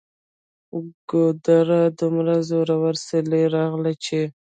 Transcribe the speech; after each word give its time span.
ګودره! 1.09 1.81
دومره 1.99 2.35
زوروره 2.49 2.93
سیلۍ 3.05 3.43
راغلله 3.55 3.93
چې 4.05 4.21